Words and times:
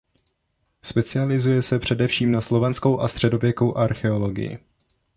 Specializuje 0.83 1.61
se 1.61 1.79
především 1.79 2.31
na 2.31 2.41
slovanskou 2.41 2.99
a 2.99 3.07
středověkou 3.07 3.77
archeologii. 3.77 4.59